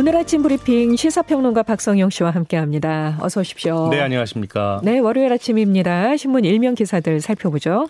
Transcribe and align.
오늘 0.00 0.16
아침 0.16 0.40
브리핑 0.42 0.96
시사평론가 0.96 1.62
박성영 1.62 2.08
씨와 2.08 2.30
함께합니다. 2.30 3.18
어서 3.20 3.40
오십시오. 3.40 3.90
네, 3.90 4.00
안녕하십니까. 4.00 4.80
네, 4.82 4.98
월요일 4.98 5.30
아침입니다. 5.30 6.16
신문 6.16 6.46
일면 6.46 6.74
기사들 6.74 7.20
살펴보죠. 7.20 7.86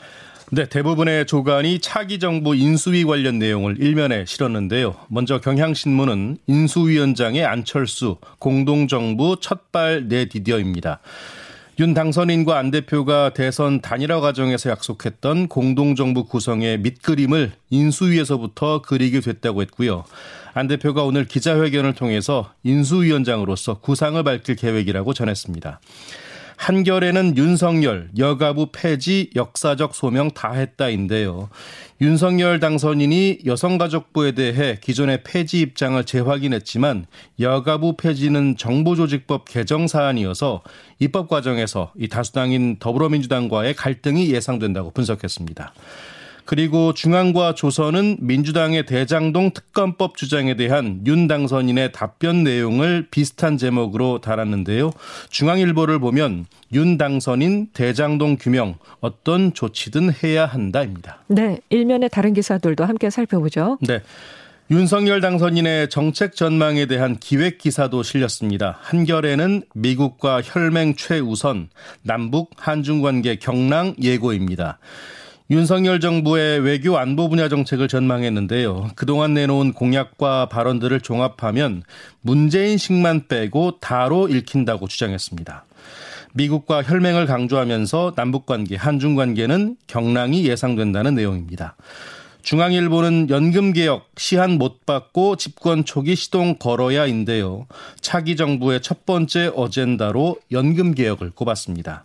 네, 0.50 0.68
대부분의 0.68 1.26
조간이 1.26 1.78
차기 1.78 2.18
정부 2.18 2.56
인수위 2.56 3.04
관련 3.04 3.38
내용을 3.38 3.80
일면에 3.80 4.24
실었는데요. 4.26 4.96
먼저 5.06 5.40
경향신문은 5.40 6.38
인수위원장의 6.48 7.44
안철수 7.44 8.16
공동정부 8.40 9.36
첫발 9.40 10.08
내디디어입니다. 10.08 10.98
윤 11.80 11.94
당선인과 11.94 12.58
안 12.58 12.70
대표가 12.70 13.32
대선 13.32 13.80
단일화 13.80 14.20
과정에서 14.20 14.68
약속했던 14.68 15.48
공동정부 15.48 16.26
구성의 16.26 16.80
밑그림을 16.80 17.52
인수위에서부터 17.70 18.82
그리게 18.82 19.20
됐다고 19.20 19.62
했고요. 19.62 20.04
안 20.52 20.68
대표가 20.68 21.04
오늘 21.04 21.24
기자회견을 21.24 21.94
통해서 21.94 22.52
인수위원장으로서 22.64 23.78
구상을 23.78 24.22
밝힐 24.22 24.56
계획이라고 24.56 25.14
전했습니다. 25.14 25.80
한결에는 26.60 27.38
윤석열 27.38 28.10
여가부 28.18 28.68
폐지 28.70 29.30
역사적 29.34 29.94
소명 29.94 30.30
다 30.30 30.52
했다인데요. 30.52 31.48
윤석열 32.02 32.60
당선인이 32.60 33.38
여성가족부에 33.46 34.32
대해 34.32 34.76
기존의 34.78 35.22
폐지 35.24 35.60
입장을 35.60 36.04
재확인했지만 36.04 37.06
여가부 37.40 37.96
폐지는 37.96 38.58
정보조직법 38.58 39.46
개정 39.48 39.86
사안이어서 39.86 40.60
입법 40.98 41.28
과정에서 41.28 41.94
이 41.96 42.08
다수당인 42.08 42.76
더불어민주당과의 42.78 43.72
갈등이 43.72 44.30
예상된다고 44.30 44.90
분석했습니다. 44.90 45.72
그리고 46.50 46.94
중앙과 46.94 47.54
조선은 47.54 48.16
민주당의 48.18 48.84
대장동 48.84 49.52
특검법 49.52 50.16
주장에 50.16 50.56
대한 50.56 51.00
윤 51.06 51.28
당선인의 51.28 51.92
답변 51.92 52.42
내용을 52.42 53.06
비슷한 53.08 53.56
제목으로 53.56 54.20
달았는데요. 54.20 54.90
중앙일보를 55.28 56.00
보면 56.00 56.46
윤 56.72 56.98
당선인 56.98 57.68
대장동 57.72 58.38
규명 58.40 58.74
어떤 58.98 59.54
조치든 59.54 60.10
해야 60.24 60.44
한다입니다. 60.44 61.22
네, 61.28 61.60
일면의 61.68 62.08
다른 62.10 62.34
기사들도 62.34 62.84
함께 62.84 63.10
살펴보죠. 63.10 63.78
네. 63.82 64.00
윤석열 64.72 65.20
당선인의 65.20 65.88
정책 65.88 66.34
전망에 66.34 66.86
대한 66.86 67.16
기획 67.18 67.58
기사도 67.58 68.02
실렸습니다. 68.02 68.76
한결에는 68.80 69.62
미국과 69.74 70.42
혈맹 70.42 70.96
최우선, 70.96 71.68
남북 72.02 72.50
한중 72.56 73.02
관계 73.02 73.36
경랑 73.36 73.94
예고입니다. 74.02 74.80
윤석열 75.50 75.98
정부의 75.98 76.60
외교 76.60 76.96
안보 76.96 77.28
분야 77.28 77.48
정책을 77.48 77.88
전망했는데요. 77.88 78.90
그동안 78.94 79.34
내놓은 79.34 79.72
공약과 79.72 80.46
발언들을 80.46 81.00
종합하면 81.00 81.82
문재인식만 82.20 83.26
빼고 83.26 83.80
다로 83.80 84.28
읽힌다고 84.28 84.86
주장했습니다. 84.86 85.64
미국과 86.34 86.84
혈맹을 86.84 87.26
강조하면서 87.26 88.14
남북 88.14 88.46
관계, 88.46 88.76
한중 88.76 89.16
관계는 89.16 89.76
경랑이 89.88 90.46
예상된다는 90.46 91.16
내용입니다. 91.16 91.74
중앙일보는 92.42 93.28
연금개혁 93.28 94.08
시한 94.18 94.52
못 94.52 94.86
받고 94.86 95.34
집권 95.34 95.84
초기 95.84 96.14
시동 96.14 96.58
걸어야인데요. 96.60 97.66
차기 98.00 98.36
정부의 98.36 98.82
첫 98.82 99.04
번째 99.04 99.50
어젠다로 99.56 100.36
연금개혁을 100.52 101.30
꼽았습니다. 101.30 102.04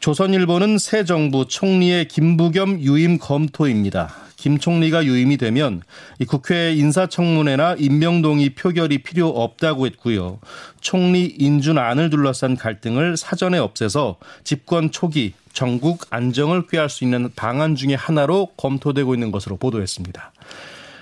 조선일보는 0.00 0.78
새 0.78 1.04
정부 1.04 1.46
총리의 1.48 2.06
김부겸 2.08 2.80
유임 2.80 3.18
검토입니다. 3.18 4.14
김 4.36 4.58
총리가 4.58 5.04
유임이 5.04 5.36
되면 5.36 5.82
국회 6.28 6.72
인사청문회나 6.72 7.74
임명동의 7.78 8.50
표결이 8.50 8.98
필요 8.98 9.28
없다고 9.28 9.86
했고요. 9.86 10.38
총리 10.80 11.24
인준안을 11.24 12.10
둘러싼 12.10 12.56
갈등을 12.56 13.16
사전에 13.16 13.58
없애서 13.58 14.16
집권 14.44 14.92
초기 14.92 15.32
전국 15.52 16.06
안정을 16.10 16.68
꾀할 16.68 16.88
수 16.88 17.02
있는 17.02 17.30
방안 17.34 17.74
중의 17.74 17.96
하나로 17.96 18.50
검토되고 18.56 19.12
있는 19.14 19.32
것으로 19.32 19.56
보도했습니다. 19.56 20.32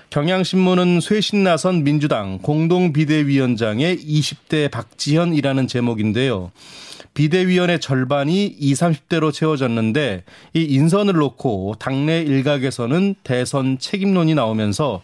경향신문은 0.09 1.01
쇄신 1.01 1.43
나선 1.43 1.83
민주당 1.83 2.39
공동비대위원장의 2.39 3.97
20대 3.97 4.71
박지현이라는 4.71 5.67
제목인데요. 5.67 6.51
비대위원의 7.17 7.79
절반이 7.79 8.45
20, 8.45 8.77
30대로 9.09 9.33
채워졌는데 9.33 10.23
이 10.53 10.61
인선을 10.61 11.15
놓고 11.15 11.73
당내 11.79 12.21
일각에서는 12.21 13.15
대선 13.23 13.79
책임론이 13.79 14.35
나오면서 14.35 15.01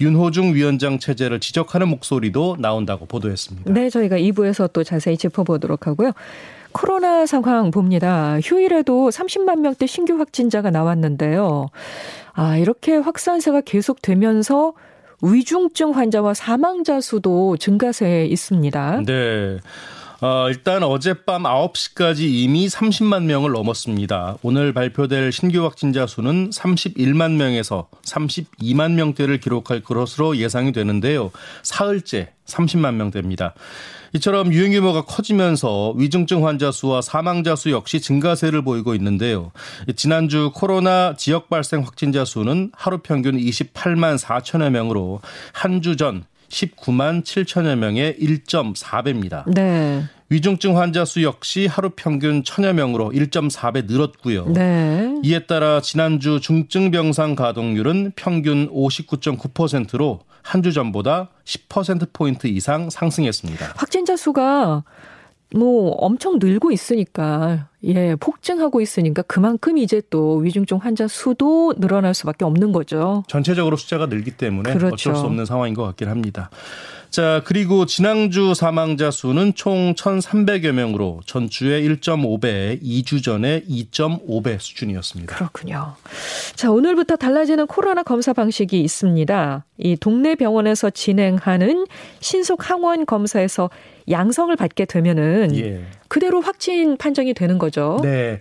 윤호중 0.00 0.54
위원장 0.54 1.00
체제를 1.00 1.40
지적하는 1.40 1.88
목소리도 1.88 2.58
나온다고 2.60 3.06
보도했습니다. 3.06 3.72
네, 3.72 3.90
저희가 3.90 4.16
2부에서 4.16 4.72
또 4.72 4.84
자세히 4.84 5.16
짚어보도록 5.16 5.88
하고요. 5.88 6.12
코로나 6.70 7.26
상황 7.26 7.72
봅니다. 7.72 8.38
휴일에도 8.40 9.08
30만 9.08 9.58
명대 9.58 9.88
신규 9.88 10.20
확진자가 10.20 10.70
나왔는데요. 10.70 11.70
아, 12.34 12.56
이렇게 12.58 12.94
확산세가 12.94 13.62
계속되면서 13.62 14.72
위중증 15.20 15.96
환자와 15.96 16.34
사망자 16.34 17.00
수도 17.00 17.56
증가세에 17.56 18.26
있습니다. 18.26 19.02
네. 19.04 19.58
어, 20.22 20.46
일단 20.48 20.82
어젯밤 20.82 21.42
9시까지 21.42 22.20
이미 22.20 22.68
30만 22.68 23.24
명을 23.24 23.52
넘었습니다. 23.52 24.38
오늘 24.42 24.72
발표될 24.72 25.30
신규 25.30 25.62
확진자 25.64 26.06
수는 26.06 26.48
31만 26.50 27.32
명에서 27.32 27.88
32만 28.02 28.92
명대를 28.92 29.40
기록할 29.40 29.80
것으로 29.80 30.38
예상이 30.38 30.72
되는데요. 30.72 31.32
사흘째 31.62 32.30
30만 32.46 32.94
명대입니다. 32.94 33.52
이처럼 34.14 34.54
유행 34.54 34.72
규모가 34.72 35.02
커지면서 35.02 35.92
위중증 35.98 36.46
환자 36.46 36.72
수와 36.72 37.02
사망자 37.02 37.54
수 37.54 37.70
역시 37.70 38.00
증가세를 38.00 38.62
보이고 38.62 38.94
있는데요. 38.94 39.52
지난주 39.96 40.50
코로나 40.54 41.14
지역 41.18 41.50
발생 41.50 41.82
확진자 41.82 42.24
수는 42.24 42.70
하루 42.74 42.98
평균 42.98 43.36
28만 43.36 44.18
4천여 44.18 44.70
명으로 44.70 45.20
한 45.52 45.82
주 45.82 45.96
전 45.96 46.24
19만 46.48 47.22
7천여 47.22 47.76
명의 47.76 48.14
1.4배입니다. 48.14 49.44
네. 49.52 50.04
위중증 50.28 50.76
환자 50.76 51.04
수 51.04 51.22
역시 51.22 51.66
하루 51.66 51.90
평균 51.94 52.42
천여 52.42 52.72
명으로 52.72 53.10
1.4배 53.12 53.86
늘었고요. 53.86 54.46
네. 54.52 55.14
이에 55.22 55.46
따라 55.46 55.80
지난주 55.80 56.40
중증 56.40 56.90
병상 56.90 57.36
가동률은 57.36 58.12
평균 58.16 58.68
59.9%로 58.70 60.20
한 60.42 60.62
주 60.62 60.72
전보다 60.72 61.30
10% 61.44 62.12
포인트 62.12 62.46
이상 62.46 62.88
상승했습니다. 62.88 63.74
확진자 63.76 64.16
수가 64.16 64.84
뭐 65.54 65.90
엄청 65.92 66.38
늘고 66.40 66.70
있으니까 66.70 67.68
예 67.86 68.16
폭증하고 68.16 68.80
있으니까 68.80 69.22
그만큼 69.22 69.78
이제 69.78 70.02
또 70.10 70.36
위중증 70.38 70.78
환자 70.78 71.06
수도 71.06 71.72
늘어날 71.76 72.14
수밖에 72.14 72.44
없는 72.44 72.72
거죠. 72.72 73.22
전체적으로 73.28 73.76
숫자가 73.76 74.06
늘기 74.06 74.32
때문에 74.32 74.72
그렇죠. 74.72 74.94
어쩔 74.94 75.14
수 75.14 75.22
없는 75.22 75.44
상황인 75.44 75.74
것 75.74 75.84
같긴 75.84 76.08
합니다. 76.08 76.50
자, 77.10 77.42
그리고 77.44 77.86
지난주 77.86 78.54
사망자 78.54 79.10
수는 79.10 79.54
총 79.54 79.94
1,300여 79.94 80.72
명으로 80.72 81.20
전주의 81.26 81.88
1.5배, 81.88 82.82
2주 82.82 83.22
전에 83.22 83.62
2.5배 83.62 84.58
수준이었습니다. 84.58 85.36
그렇군요. 85.36 85.94
자, 86.54 86.70
오늘부터 86.70 87.16
달라지는 87.16 87.66
코로나 87.66 88.02
검사 88.02 88.32
방식이 88.32 88.80
있습니다. 88.80 89.64
이 89.78 89.96
동네 89.96 90.34
병원에서 90.34 90.90
진행하는 90.90 91.86
신속 92.20 92.70
항원 92.70 93.06
검사에서 93.06 93.70
양성을 94.10 94.54
받게 94.54 94.84
되면은 94.84 95.56
예. 95.56 95.84
그대로 96.08 96.40
확진 96.40 96.96
판정이 96.96 97.34
되는 97.34 97.58
거죠. 97.58 97.98
네. 98.02 98.40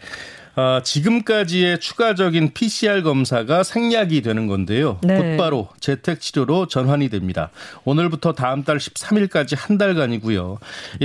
어, 0.55 0.79
지금까지의 0.81 1.79
추가적인 1.79 2.53
PCR 2.53 3.03
검사가 3.03 3.63
생략이 3.63 4.21
되는 4.21 4.47
건데요. 4.47 4.99
네. 5.03 5.17
곧바로 5.17 5.67
재택 5.79 6.21
치료로 6.21 6.67
전환이 6.67 7.09
됩니다. 7.09 7.49
오늘부터 7.83 8.33
다음 8.33 8.63
달 8.63 8.77
13일까지 8.77 9.55
한 9.57 9.77
달간이고요. 9.77 10.57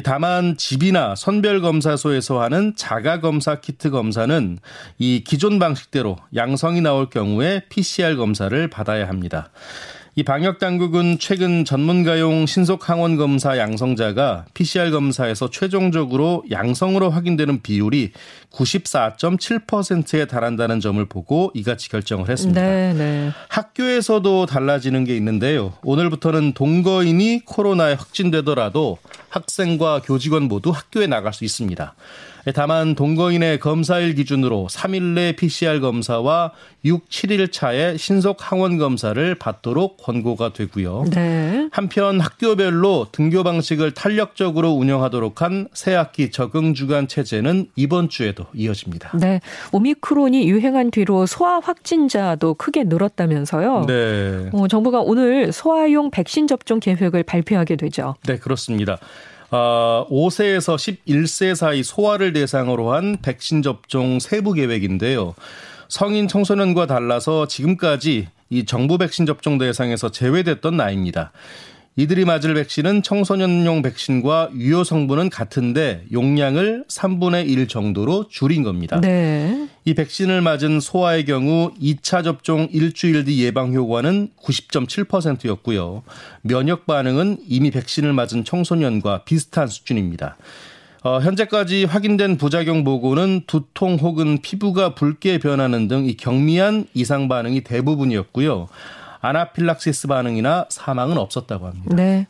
다만 0.05 0.57
집이나 0.57 1.15
선별 1.17 1.61
검사소에서 1.61 2.41
하는 2.41 2.75
자가 2.77 3.21
검사 3.21 3.57
키트 3.57 3.91
검사는 3.91 4.59
이 4.99 5.25
기존 5.27 5.59
방식대로 5.59 6.17
양성이 6.37 6.81
나올 6.81 7.11
경우에 7.11 7.63
PCR 7.69 8.17
검사를 8.17 8.69
받아야 8.69 9.09
합니다. 9.09 9.51
이 10.17 10.25
방역 10.25 10.59
당국은 10.59 11.19
최근 11.21 11.65
전문가용 11.65 12.45
신속 12.47 12.89
항원 12.89 13.17
검사 13.17 13.57
양성자가 13.57 14.47
PCR 14.55 14.91
검사에서 14.91 15.51
최종적으로 15.51 16.43
양성으로 16.51 17.11
확인되는 17.11 17.63
비율이 17.63 18.11
94.7%에 18.51 20.27
달한다는 20.27 20.81
점을 20.81 21.05
보고 21.05 21.53
이같이 21.55 21.89
결정을 21.89 22.29
했습니다. 22.29 22.61
네, 22.61 22.93
네. 22.93 23.31
학교에서도 23.49 24.47
달라지는 24.47 25.05
게 25.05 25.17
있는데요. 25.17 25.75
오늘부터는 25.85 26.55
동거인이 26.55 27.43
코로나에 27.45 27.95
확진되더라도 27.95 28.99
학생과 29.31 30.03
교직원 30.03 30.45
모두 30.45 30.71
학교에 30.71 31.07
나갈 31.07 31.33
수 31.33 31.45
있습니다. 31.45 31.95
다만 32.55 32.95
동거인의 32.95 33.61
검사일 33.61 34.15
기준으로 34.15 34.67
3일 34.71 35.03
내 35.15 35.33
PCR 35.33 35.81
검사와 35.81 36.53
6, 36.85 37.09
7일 37.09 37.53
차에 37.53 37.99
신속 37.99 38.39
항원 38.41 38.79
검사를 38.79 39.35
받도록 39.35 39.99
권고가 39.99 40.53
되고요. 40.55 41.05
네. 41.13 41.69
한편 41.71 42.21
학교별로 42.21 43.09
등교 43.13 43.45
방식을 43.45 43.93
탄력적으로 43.93 44.71
운영하도록 44.71 45.43
한 45.43 45.69
새학기 45.75 46.31
적응 46.31 46.73
주간 46.73 47.07
체제는 47.07 47.67
이번 47.77 48.09
주에도 48.09 48.47
이어집니다. 48.55 49.11
네. 49.19 49.41
오미크론이 49.73 50.49
유행한 50.49 50.91
뒤로 50.91 51.27
소아 51.27 51.61
확진자도 51.61 52.55
크게 52.55 52.85
늘었다면서요. 52.85 53.85
네. 53.87 54.49
어, 54.53 54.69
정부가 54.69 55.01
오늘 55.01 55.53
소아용 55.53 56.11
백신 56.11 56.47
접종 56.47 56.81
계획을 56.81 57.25
발표하게 57.25 57.77
되죠. 57.77 58.15
네, 58.27 58.39
그렇습니다. 58.39 58.99
어, 59.51 60.07
5세에서 60.11 60.77
11세 60.77 61.55
사이 61.55 61.83
소아를 61.83 62.33
대상으로 62.33 62.93
한 62.93 63.17
백신 63.21 63.63
접종 63.63 64.21
세부 64.21 64.53
계획인데요. 64.53 65.35
성인 65.89 66.29
청소년과 66.29 66.87
달라서 66.87 67.49
지금까지 67.49 68.29
이 68.51 68.65
정부 68.65 68.97
백신 68.99 69.27
접종 69.27 69.59
대상에서 69.59 70.11
제외됐던 70.11 70.77
나이입니다. 70.77 71.33
이들이 72.01 72.25
맞을 72.25 72.55
백신은 72.55 73.03
청소년용 73.03 73.83
백신과 73.83 74.53
유효 74.57 74.85
성분은 74.85 75.29
같은데 75.29 76.05
용량을 76.11 76.87
3분의 76.89 77.47
1 77.47 77.69
정도로 77.69 78.29
줄인 78.31 78.63
겁니다. 78.63 78.99
네. 79.03 79.69
이 79.85 79.93
백신을 79.93 80.41
맞은 80.41 80.81
소아의 80.81 81.27
경우 81.27 81.73
2차 81.79 82.25
접종 82.25 82.69
일주일 82.73 83.27
뒤 83.27 83.45
예방 83.45 83.75
효과는 83.75 84.31
90.7%였고요. 84.43 86.03
면역 86.41 86.87
반응은 86.87 87.37
이미 87.47 87.71
백신을 87.71 88.15
맞은 88.15 88.45
청소년과 88.47 89.25
비슷한 89.25 89.69
수준입니다. 89.69 90.39
어, 91.03 91.21
현재까지 91.21 91.85
확인된 91.85 92.39
부작용 92.39 92.83
보고는 92.83 93.43
두통 93.47 93.97
혹은 93.97 94.39
피부가 94.41 94.95
붉게 94.95 95.39
변하는 95.39 95.87
등 95.87 96.07
이 96.07 96.17
경미한 96.17 96.87
이상 96.95 97.29
반응이 97.29 97.61
대부분이었고요. 97.61 98.69
아나필락시스 99.21 100.09
반응이나 100.09 100.67
사망은 100.69 101.19
없었다고 101.19 101.67
합니다. 101.67 101.95
네. 101.95 102.27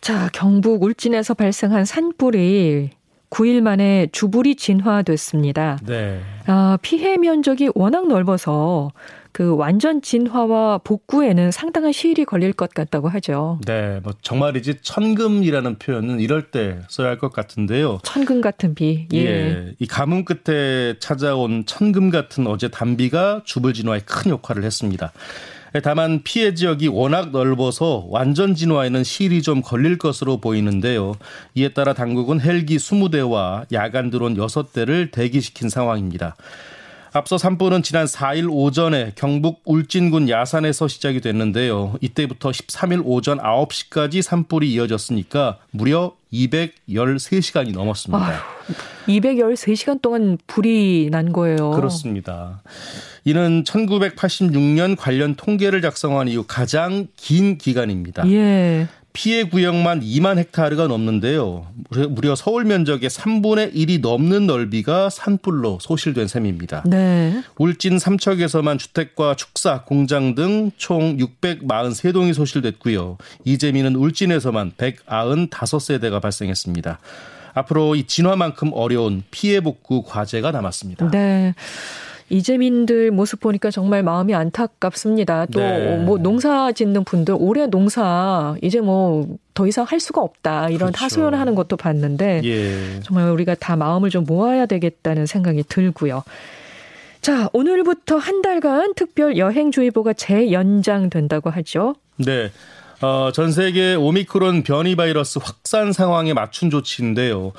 자, 0.00 0.28
경북 0.32 0.82
울진에서 0.82 1.34
발생한 1.34 1.84
산불이 1.84 2.90
9일 3.30 3.60
만에 3.62 4.08
주불이 4.12 4.56
진화됐습니다. 4.56 5.78
네. 5.86 6.20
아, 6.46 6.76
피해 6.82 7.16
면적이 7.16 7.70
워낙 7.74 8.06
넓어서 8.08 8.92
그 9.32 9.56
완전 9.56 10.02
진화와 10.02 10.78
복구에는 10.84 11.50
상당한 11.50 11.92
시일이 11.92 12.24
걸릴 12.26 12.52
것 12.52 12.74
같다고 12.74 13.08
하죠. 13.08 13.58
네, 13.66 14.00
뭐 14.02 14.12
정말이지 14.20 14.82
천금이라는 14.82 15.78
표현은 15.78 16.20
이럴 16.20 16.50
때 16.50 16.80
써야 16.88 17.08
할 17.08 17.18
것 17.22 17.32
같은데요. 17.32 18.00
천금 18.02 18.40
같은 18.40 18.74
비. 18.74 19.06
예. 19.12 19.18
예. 19.18 19.74
이 19.78 19.86
가뭄 19.86 20.24
끝에 20.24 20.98
찾아온 20.98 21.64
천금 21.66 22.10
같은 22.10 22.46
어제 22.46 22.68
단비가 22.68 23.42
주불 23.44 23.74
진화에 23.74 24.00
큰 24.04 24.30
역할을 24.32 24.64
했습니다. 24.64 25.12
다만 25.82 26.22
피해 26.22 26.52
지역이 26.52 26.88
워낙 26.88 27.30
넓어서 27.30 28.04
완전 28.10 28.54
진화에는 28.54 29.04
시일이 29.04 29.40
좀 29.40 29.62
걸릴 29.62 29.96
것으로 29.96 30.38
보이는데요. 30.38 31.14
이에 31.54 31.70
따라 31.70 31.94
당국은 31.94 32.40
헬기 32.42 32.76
20대와 32.76 33.72
야간 33.72 34.10
드론 34.10 34.36
6대를 34.36 35.10
대기시킨 35.12 35.70
상황입니다. 35.70 36.36
앞서 37.14 37.36
산불은 37.36 37.82
지난 37.82 38.06
4일 38.06 38.48
오전에 38.50 39.12
경북 39.14 39.60
울진군 39.66 40.30
야산에서 40.30 40.88
시작이 40.88 41.20
됐는데요. 41.20 41.96
이때부터 42.00 42.50
13일 42.50 43.02
오전 43.04 43.38
9시까지 43.38 44.22
산불이 44.22 44.72
이어졌으니까 44.72 45.58
무려 45.72 46.14
213시간이 46.32 47.72
넘었습니다. 47.72 48.26
아휴, 48.26 48.40
213시간 49.08 50.00
동안 50.00 50.38
불이 50.46 51.10
난 51.10 51.32
거예요. 51.32 51.72
그렇습니다. 51.72 52.62
이는 53.24 53.62
1986년 53.64 54.96
관련 54.98 55.34
통계를 55.34 55.82
작성한 55.82 56.28
이후 56.28 56.44
가장 56.48 57.08
긴 57.16 57.58
기간입니다. 57.58 58.26
예. 58.30 58.88
피해 59.12 59.44
구역만 59.44 60.00
2만 60.00 60.38
헥타르가 60.38 60.86
넘는데요. 60.86 61.66
무려 62.10 62.34
서울 62.34 62.64
면적의 62.64 63.10
3분의 63.10 63.74
1이 63.74 64.00
넘는 64.00 64.46
넓이가 64.46 65.10
산불로 65.10 65.78
소실된 65.80 66.28
셈입니다. 66.28 66.82
네. 66.86 67.42
울진 67.58 67.98
삼척에서만 67.98 68.78
주택과 68.78 69.34
축사, 69.36 69.82
공장 69.82 70.34
등 70.34 70.70
총 70.76 71.16
643동이 71.18 72.34
소실됐고요. 72.34 73.18
이재민은 73.44 73.96
울진에서만 73.96 74.72
195세대가 74.76 76.20
발생했습니다. 76.20 76.98
앞으로 77.54 77.94
이 77.94 78.04
진화만큼 78.06 78.70
어려운 78.72 79.22
피해 79.30 79.60
복구 79.60 80.02
과제가 80.02 80.52
남았습니다. 80.52 81.10
네. 81.10 81.54
이재민들 82.32 83.10
모습 83.10 83.40
보니까 83.40 83.70
정말 83.70 84.02
마음이 84.02 84.34
안타깝습니다. 84.34 85.46
또뭐 85.46 86.16
네. 86.16 86.22
농사 86.22 86.72
짓는 86.72 87.04
분들 87.04 87.36
올해 87.38 87.66
농사 87.66 88.56
이제 88.62 88.80
뭐 88.80 89.38
더 89.54 89.66
이상 89.66 89.84
할 89.84 90.00
수가 90.00 90.20
없다 90.22 90.68
이런 90.68 90.92
그렇죠. 90.92 91.04
하소연하는 91.04 91.54
것도 91.54 91.76
봤는데 91.76 92.40
예. 92.44 93.00
정말 93.02 93.30
우리가 93.30 93.54
다 93.54 93.76
마음을 93.76 94.10
좀 94.10 94.24
모아야 94.24 94.66
되겠다는 94.66 95.26
생각이 95.26 95.64
들고요. 95.64 96.22
자, 97.20 97.48
오늘부터 97.52 98.16
한 98.16 98.42
달간 98.42 98.94
특별 98.94 99.36
여행주의보가 99.36 100.14
재연장된다고 100.14 101.50
하죠. 101.50 101.94
네. 102.16 102.50
어, 103.02 103.32
전 103.32 103.50
세계 103.50 103.96
오미크론 103.96 104.62
변이 104.62 104.94
바이러스 104.94 105.40
확산 105.42 105.92
상황에 105.92 106.34
맞춘 106.34 106.70
조치인데요. 106.70 107.52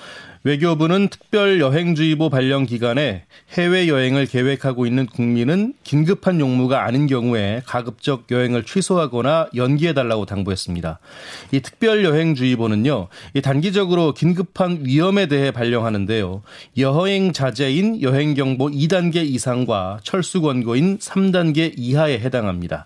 외교부는 0.45 1.09
특별 1.09 1.59
여행주의보 1.59 2.29
발령 2.29 2.65
기간에 2.65 3.25
해외 3.51 3.89
여행을 3.89 4.25
계획하고 4.25 4.85
있는 4.85 5.05
국민은 5.05 5.73
긴급한 5.83 6.39
용무가 6.39 6.85
아닌 6.85 7.07
경우에 7.07 7.61
가급적 7.65 8.31
여행을 8.31 8.63
취소하거나 8.63 9.49
연기해 9.53 9.93
달라고 9.93 10.25
당부했습니다. 10.25 10.99
이 11.51 11.59
특별 11.59 12.05
여행주의보는요, 12.05 13.09
이 13.33 13.41
단기적으로 13.41 14.13
긴급한 14.13 14.83
위험에 14.85 15.25
대해 15.25 15.51
발령하는데요. 15.51 16.41
여행 16.77 17.33
자제인 17.33 18.01
여행 18.01 18.33
경보 18.33 18.69
2단계 18.69 19.17
이상과 19.25 19.99
철수 20.03 20.41
권고인 20.41 20.99
3단계 20.99 21.73
이하에 21.75 22.19
해당합니다. 22.19 22.85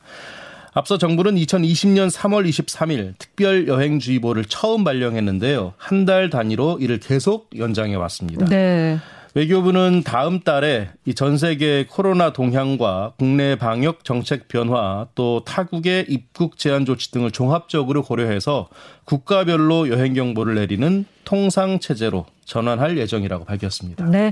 앞서 0.78 1.00
정부는 1.00 1.36
2020년 1.36 2.12
3월 2.12 2.48
23일 2.48 3.14
특별 3.18 3.68
여행주의보를 3.68 4.46
처음 4.46 4.84
발령했는데요. 4.84 5.74
한 5.78 6.06
달 6.06 6.30
단위로 6.30 6.78
이를 6.80 7.00
계속 7.00 7.50
연장해 7.58 7.96
왔습니다. 7.96 8.46
네. 8.46 8.98
외교부는 9.34 10.04
다음 10.06 10.40
달에 10.40 10.90
이 11.06 11.14
전 11.14 11.38
세계 11.38 11.86
코로나 11.90 12.32
동향과 12.32 13.14
국내 13.18 13.56
방역 13.56 14.04
정책 14.06 14.48
변화 14.48 15.08
또 15.16 15.44
타국의 15.46 16.06
입국 16.10 16.58
제한 16.58 16.86
조치 16.86 17.12
등을 17.12 17.32
종합적으로 17.32 18.04
고려해서 18.04 18.70
국가별로 19.06 19.90
여행 19.90 20.14
경보를 20.14 20.56
내리는 20.56 21.06
통상 21.26 21.80
체제로 21.80 22.26
전환할 22.46 22.98
예정이라고 23.00 23.46
밝혔습니다. 23.46 24.06
네. 24.06 24.32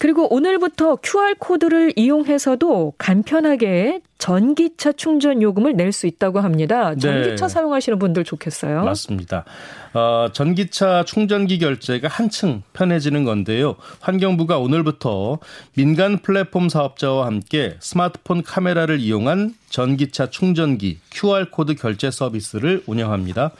그리고 0.00 0.34
오늘부터 0.34 0.96
QR코드를 0.96 1.92
이용해서도 1.94 2.94
간편하게 2.96 4.00
전기차 4.16 4.92
충전 4.92 5.42
요금을 5.42 5.76
낼 5.76 5.92
수 5.92 6.06
있다고 6.06 6.40
합니다. 6.40 6.94
전기차 6.94 7.46
네. 7.46 7.48
사용하시는 7.48 7.98
분들 7.98 8.24
좋겠어요. 8.24 8.82
맞습니다. 8.84 9.44
어, 9.92 10.28
전기차 10.32 11.04
충전기 11.04 11.58
결제가 11.58 12.08
한층 12.08 12.62
편해지는 12.72 13.24
건데요. 13.24 13.76
환경부가 14.00 14.58
오늘부터 14.58 15.38
민간 15.74 16.16
플랫폼 16.18 16.70
사업자와 16.70 17.26
함께 17.26 17.76
스마트폰 17.80 18.42
카메라를 18.42 19.00
이용한 19.00 19.54
전기차 19.68 20.30
충전기 20.30 20.98
QR코드 21.10 21.74
결제 21.74 22.10
서비스를 22.10 22.82
운영합니다. 22.86 23.50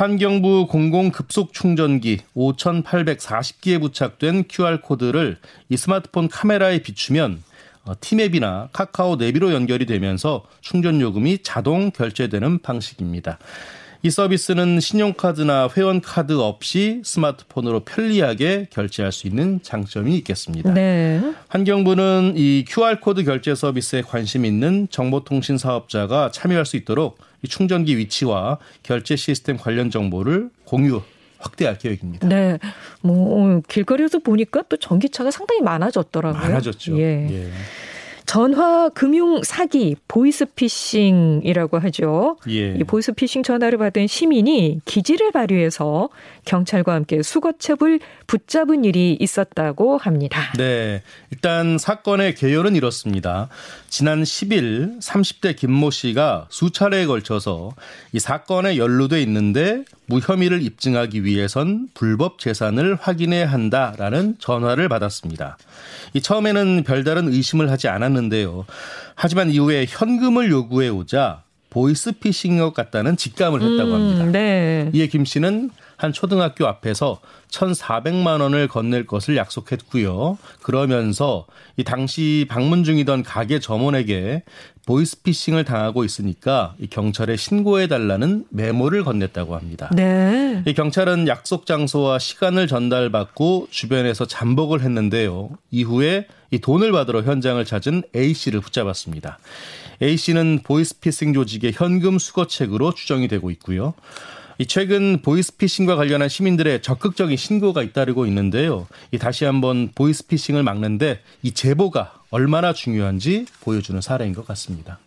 환경부 0.00 0.66
공공급속 0.68 1.52
충전기 1.52 2.20
5,840기에 2.34 3.78
부착된 3.82 4.44
QR코드를 4.48 5.36
이 5.68 5.76
스마트폰 5.76 6.26
카메라에 6.26 6.78
비추면 6.78 7.42
어, 7.84 7.92
티맵이나 8.00 8.70
카카오 8.72 9.16
내비로 9.16 9.52
연결이 9.52 9.84
되면서 9.84 10.46
충전 10.62 11.02
요금이 11.02 11.42
자동 11.42 11.90
결제되는 11.90 12.60
방식입니다. 12.60 13.38
이 14.02 14.08
서비스는 14.08 14.80
신용카드나 14.80 15.68
회원카드 15.76 16.32
없이 16.40 17.02
스마트폰으로 17.04 17.80
편리하게 17.80 18.68
결제할 18.70 19.12
수 19.12 19.26
있는 19.26 19.60
장점이 19.62 20.16
있겠습니다. 20.18 20.72
네. 20.72 21.20
환경부는 21.48 22.32
이 22.36 22.64
QR코드 22.66 23.24
결제 23.24 23.54
서비스에 23.54 24.00
관심 24.00 24.46
있는 24.46 24.88
정보통신 24.90 25.58
사업자가 25.58 26.30
참여할 26.30 26.64
수 26.64 26.78
있도록 26.78 27.18
이 27.42 27.48
충전기 27.48 27.98
위치와 27.98 28.56
결제 28.82 29.16
시스템 29.16 29.58
관련 29.58 29.90
정보를 29.90 30.48
공유 30.64 31.02
확대할 31.38 31.76
계획입니다. 31.76 32.26
네. 32.26 32.58
뭐 33.02 33.60
길거리에서 33.68 34.18
보니까 34.20 34.62
또 34.70 34.78
전기차가 34.78 35.30
상당히 35.30 35.60
많아졌더라고요. 35.60 36.40
많아졌죠. 36.40 36.98
예. 36.98 37.28
예. 37.30 37.50
전화 38.30 38.88
금융 38.90 39.42
사기 39.42 39.96
보이스피싱이라고 40.06 41.80
하죠. 41.80 42.36
예. 42.48 42.76
이 42.76 42.84
보이스피싱 42.84 43.42
전화를 43.42 43.76
받은 43.76 44.06
시민이 44.06 44.82
기지를 44.84 45.32
발휘해서 45.32 46.10
경찰과 46.44 46.94
함께 46.94 47.24
수거첩을 47.24 47.98
붙잡은 48.28 48.84
일이 48.84 49.16
있었다고 49.18 49.98
합니다. 49.98 50.52
네. 50.56 51.02
일단 51.32 51.76
사건의 51.76 52.36
개요는 52.36 52.76
이렇습니다. 52.76 53.48
지난 53.88 54.22
10일 54.22 55.00
30대 55.00 55.56
김모 55.56 55.90
씨가 55.90 56.46
수차례에 56.50 57.06
걸쳐서 57.06 57.72
이 58.12 58.20
사건에 58.20 58.76
연루돼 58.76 59.20
있는데 59.22 59.82
무혐의를 60.10 60.62
입증하기 60.62 61.24
위해선 61.24 61.88
불법 61.94 62.38
재산을 62.38 62.96
확인해야 63.00 63.50
한다라는 63.50 64.36
전화를 64.38 64.88
받았습니다. 64.88 65.56
이 66.12 66.20
처음에는 66.20 66.82
별다른 66.84 67.28
의심을 67.28 67.70
하지 67.70 67.88
않았는데요. 67.88 68.66
하지만 69.14 69.50
이후에 69.50 69.86
현금을 69.88 70.50
요구해 70.50 70.88
오자 70.88 71.42
보이스피싱인 71.70 72.58
것 72.58 72.74
같다는 72.74 73.16
직감을 73.16 73.62
했다고 73.62 73.90
음, 73.90 73.94
합니다. 73.94 74.24
음, 74.24 74.32
네. 74.32 74.90
이에 74.92 75.06
김 75.06 75.24
씨는 75.24 75.70
한 76.00 76.14
초등학교 76.14 76.66
앞에서 76.66 77.20
1,400만 77.50 78.40
원을 78.40 78.68
건넬 78.68 79.06
것을 79.06 79.36
약속했고요. 79.36 80.38
그러면서 80.62 81.44
이 81.76 81.84
당시 81.84 82.46
방문 82.48 82.84
중이던 82.84 83.22
가게 83.22 83.60
점원에게 83.60 84.42
보이스피싱을 84.86 85.64
당하고 85.64 86.04
있으니까 86.04 86.74
이 86.78 86.86
경찰에 86.86 87.36
신고해 87.36 87.86
달라는 87.86 88.46
메모를 88.48 89.04
건넸다고 89.04 89.50
합니다. 89.50 89.90
네. 89.94 90.62
이 90.66 90.72
경찰은 90.72 91.28
약속 91.28 91.66
장소와 91.66 92.18
시간을 92.18 92.66
전달받고 92.66 93.68
주변에서 93.70 94.24
잠복을 94.24 94.80
했는데요. 94.80 95.50
이후에 95.70 96.26
이 96.50 96.60
돈을 96.60 96.92
받으러 96.92 97.20
현장을 97.22 97.62
찾은 97.62 98.04
A 98.16 98.32
씨를 98.32 98.60
붙잡았습니다. 98.60 99.38
A 100.02 100.16
씨는 100.16 100.60
보이스피싱 100.64 101.34
조직의 101.34 101.72
현금 101.74 102.18
수거책으로 102.18 102.94
추정이 102.94 103.28
되고 103.28 103.50
있고요. 103.50 103.92
이 104.60 104.66
최근 104.66 105.22
보이스피싱과 105.22 105.96
관련한 105.96 106.28
시민들의 106.28 106.82
적극적인 106.82 107.34
신고가 107.34 107.82
잇따르고 107.82 108.26
있는데요. 108.26 108.86
이 109.10 109.16
다시 109.16 109.46
한번 109.46 109.88
보이스피싱을 109.94 110.62
막는데 110.62 111.20
이 111.42 111.52
제보가 111.52 112.12
얼마나 112.28 112.74
중요한지 112.74 113.46
보여주는 113.62 113.98
사례인 114.02 114.34
것 114.34 114.46
같습니다. 114.48 114.98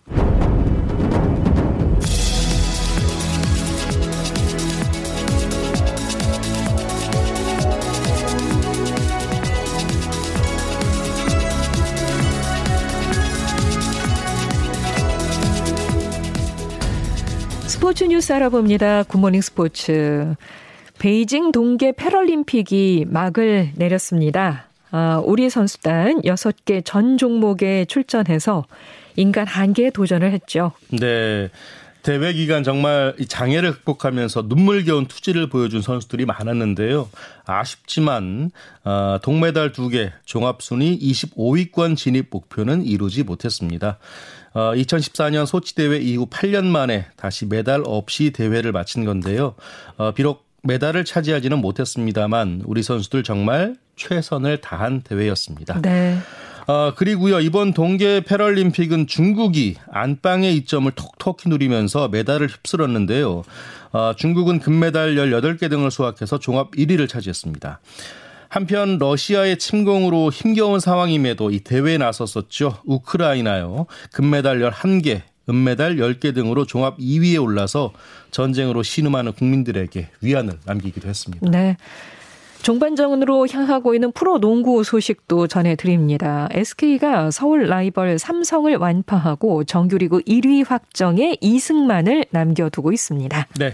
스포츠 17.94 18.06
뉴스 18.06 18.34
알아봅니다. 18.34 19.04
굿모닝 19.04 19.42
스포츠. 19.42 20.34
베이징 20.98 21.52
동계 21.52 21.92
패럴림픽이 21.92 23.06
막을 23.08 23.74
내렸습니다. 23.76 24.66
아, 24.90 25.22
우리 25.24 25.48
선수단 25.48 26.20
6개 26.24 26.82
전 26.84 27.20
종목에 27.20 27.86
출전해서 27.86 28.66
인간 29.16 29.46
한계에 29.46 29.92
도전을 29.92 30.32
했죠. 30.32 30.72
네. 30.90 31.52
대회 32.02 32.34
기간 32.34 32.64
정말 32.64 33.16
장애를 33.28 33.74
극복하면서 33.74 34.46
눈물겨운 34.48 35.06
투지를 35.06 35.48
보여준 35.48 35.84
선수들이 35.84 36.26
많았는데요. 36.26 37.10
아쉽지만 37.46 38.50
어, 38.84 39.20
동메달 39.22 39.72
2개, 39.72 40.12
종합순위 40.26 40.98
25위권 41.00 41.96
진입 41.96 42.28
목표는 42.32 42.84
이루지 42.84 43.24
못했습니다. 43.24 44.00
어, 44.54 44.74
2014년 44.76 45.46
소치 45.46 45.76
대회 45.76 45.98
이후 45.98 46.28
8년 46.28 46.66
만에 46.66 47.08
다시 47.16 47.46
메달 47.46 47.82
없이 47.86 48.32
대회를 48.32 48.72
마친 48.72 49.06
건데요. 49.06 49.56
어, 49.98 50.12
비록 50.14 50.46
메달을 50.64 51.06
차지하지는 51.06 51.60
못했습니다만 51.60 52.64
우리 52.66 52.84
선수들 52.84 53.24
정말 53.24 53.76
최선을 53.96 54.62
다한 54.62 55.02
대회였습니다. 55.02 55.82
네. 55.82 56.18
어, 56.66 56.94
그리고요, 56.96 57.42
이번 57.42 57.74
동계 57.74 58.22
패럴림픽은 58.22 59.08
중국이 59.08 59.76
안방의 59.92 60.56
이점을 60.56 60.90
톡톡히 60.92 61.50
누리면서 61.50 62.08
메달을 62.08 62.48
휩쓸었는데요. 62.48 63.44
어, 63.92 64.14
중국은 64.16 64.60
금메달 64.60 65.16
18개 65.16 65.70
등을 65.70 65.92
수확해서 65.92 66.40
종합 66.40 66.72
1위를 66.72 67.10
차지했습니다. 67.10 67.82
한편 68.54 69.00
러시아의 69.00 69.58
침공으로 69.58 70.30
힘겨운 70.30 70.80
상황임에도 70.80 71.50
이 71.50 71.62
대회에 71.62 71.98
나섰었죠. 71.98 72.78
우크라이나요. 72.86 73.88
금메달 74.12 74.60
11개, 74.60 75.22
은메달 75.50 75.96
10개 75.96 76.36
등으로 76.36 76.64
종합 76.68 77.00
2위에 77.00 77.42
올라서 77.42 77.94
전쟁으로 78.30 78.84
신음하는 78.84 79.32
국민들에게 79.34 80.08
위안을 80.22 80.60
남기기도 80.66 81.10
했습니다. 81.10 81.50
네. 81.50 81.78
종반전으로 82.62 83.48
향하고 83.48 83.96
있는 83.96 84.12
프로 84.12 84.40
농구 84.40 84.84
소식도 84.84 85.48
전해드립니다. 85.48 86.48
SK가 86.52 87.32
서울 87.32 87.68
라이벌 87.68 88.20
삼성을 88.20 88.76
완파하고 88.76 89.64
정규리그 89.64 90.20
1위 90.20 90.64
확정에 90.68 91.38
이승만을 91.42 92.26
남겨두고 92.30 92.92
있습니다. 92.92 93.48
네. 93.58 93.74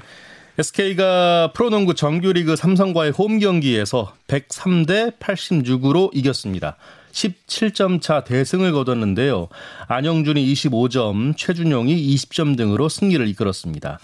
SK가 0.60 1.54
프로농구 1.54 1.94
정규리그 1.94 2.58
삼성과의 2.58 3.12
홈 3.12 3.40
경기에서 3.40 4.14
103대 4.28 5.18
86으로 5.18 6.10
이겼습니다. 6.14 6.76
17점 7.14 8.02
차 8.02 8.26
대승을 8.26 8.74
거뒀는데요. 8.74 9.48
안영준이 9.88 10.54
25점, 10.54 11.38
최준용이 11.38 12.14
20점 12.14 12.58
등으로 12.58 12.90
승리를 12.90 13.26
이끌었습니다. 13.30 14.00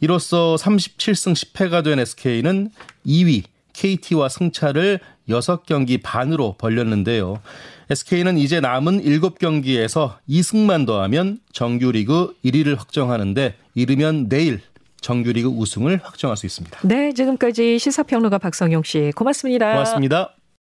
이로써 0.00 0.56
37승 0.58 1.32
10패가 1.32 1.84
된 1.84 2.00
SK는 2.00 2.70
2위 3.06 3.44
KT와 3.72 4.28
승차를 4.30 4.98
6경기 5.28 6.02
반으로 6.02 6.56
벌렸는데요. 6.58 7.40
SK는 7.88 8.36
이제 8.36 8.58
남은 8.58 9.04
7경기에서 9.04 10.16
2승만 10.28 10.86
더하면 10.86 11.38
정규리그 11.52 12.34
1위를 12.44 12.76
확정하는데 12.76 13.54
이르면 13.76 14.28
내일 14.28 14.60
정규리그 15.00 15.48
우승을 15.48 16.00
확정할 16.02 16.36
수 16.36 16.46
있습니다. 16.46 16.80
네, 16.84 17.12
지금까지 17.12 17.78
시사평론가 17.78 18.38
박성용 18.38 18.82
씨 18.82 19.12
고맙습니다. 19.14 19.72
고맙습니다. 19.72 20.34